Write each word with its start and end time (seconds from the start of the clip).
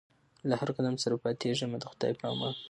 له 0.49 0.55
هر 0.59 0.69
قدم 0.77 0.95
سره 1.03 1.15
پاتېږمه 1.23 1.77
د 1.79 1.83
خدای 1.91 2.13
په 2.19 2.25
امان 2.31 2.53